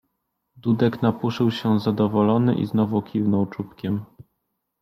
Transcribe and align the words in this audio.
Dudek 0.55 1.01
napuszył 1.01 1.51
się 1.51 1.79
zadowolony 1.79 2.55
i 2.55 2.65
znowu 2.65 3.01
kiwnął 3.01 3.45
czubkiem. 3.45 4.05